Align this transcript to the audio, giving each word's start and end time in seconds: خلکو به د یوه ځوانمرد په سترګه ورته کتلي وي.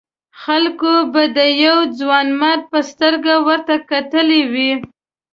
خلکو 0.41 0.93
به 1.13 1.23
د 1.37 1.39
یوه 1.63 1.83
ځوانمرد 1.99 2.63
په 2.71 2.79
سترګه 2.91 3.33
ورته 3.47 3.75
کتلي 3.89 4.41
وي. 4.53 4.71